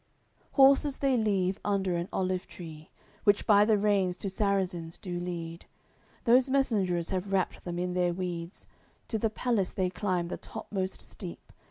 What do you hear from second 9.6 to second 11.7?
they climb the topmost steep.